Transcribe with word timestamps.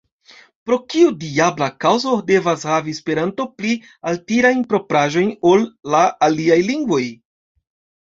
Pro 0.69 0.77
kiu 0.93 1.11
diabla 1.23 1.67
kaŭzo 1.85 2.15
devas 2.31 2.65
havi 2.71 2.97
Esperanto 2.99 3.47
pli 3.61 3.77
altirajn 4.15 4.67
propraĵojn 4.75 5.33
ol 5.55 5.71
la 5.95 6.05
aliaj 6.31 6.63
lingvoj? 6.75 7.03